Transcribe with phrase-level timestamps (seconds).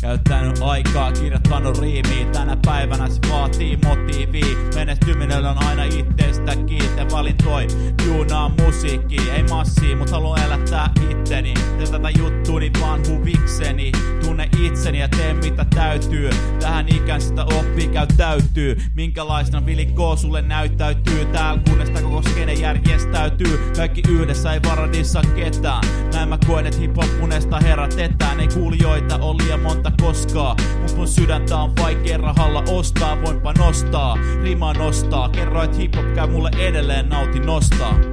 [0.00, 2.26] Käyttänyt aikaa, kirjoittanut riimiä.
[2.32, 4.40] Tänä päivänä se vaatii motiivi
[4.74, 7.66] Menestyminen on aina itsestä kiite Valintoi,
[8.06, 10.87] juunaa musiikki Ei massi, mut haluan elättää
[15.74, 16.30] täytyy.
[16.60, 18.76] Tähän ikään sitä oppii käy täytyy.
[18.94, 21.24] Minkälaisena Vili K sulle näyttäytyy?
[21.24, 25.84] Täällä kunnesta koko skene järjestäytyy Kaikki yhdessä ei varadissa ketään.
[26.12, 26.96] Näin mä koen et hip
[27.62, 28.40] herätetään.
[28.40, 33.22] Ei kuulijoita ole liian monta koskaa Mut mun sydäntä on vaikea rahalla ostaa.
[33.22, 35.28] Voinpa nostaa, rima nostaa.
[35.28, 38.07] Kerro et hip hop käy mulle edelleen nauti nostaa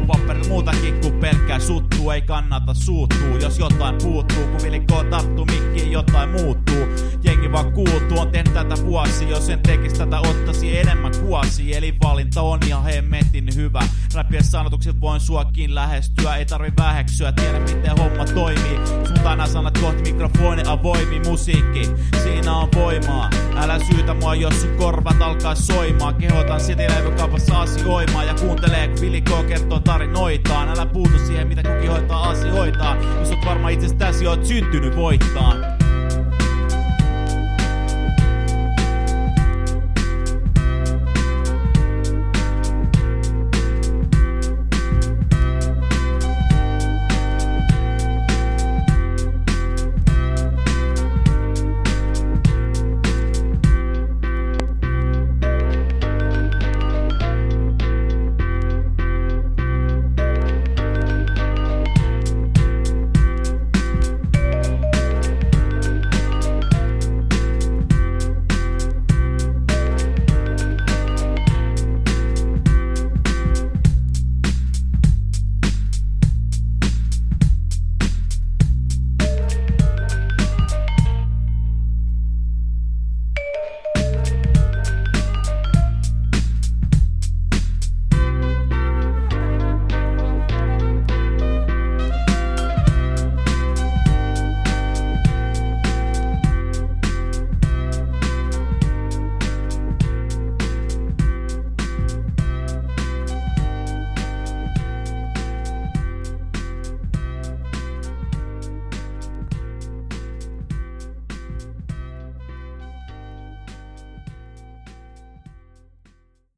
[0.00, 4.46] On paperilla muutakin kuin pelkkää suttu Ei kannata suuttuu, jos jotain puuttuu.
[4.46, 6.86] Kun vilikko tattu mikki jotain muuttuu.
[7.24, 9.30] Jengi vaan kuultuu, on tehnyt tätä vuosi.
[9.30, 11.76] Jos en tekis tätä ottasi enemmän kuosi.
[11.76, 13.80] Eli valinta on ihan hemmetin hyvä.
[14.14, 16.36] Rappien sanotukset voin suakin lähestyä.
[16.36, 18.78] Ei tarvi väheksyä, tiedä miten homma toimii
[19.30, 21.82] Sun tänä sanat kohti mikrofoni avoimi musiikki.
[22.22, 23.30] Siinä on voimaa.
[23.56, 26.14] Älä syytä mua, jos sun korvat alkaa soimaan.
[26.14, 30.68] Kehotan silti levykaupassa asioimaan Ja kuuntelee, kun Billy K kertoo tarinoitaan.
[30.68, 35.79] Älä puutu siihen, mitä kukin hoitaa asioitaan Jos oot varma itsestäsi, oot syntynyt voittaa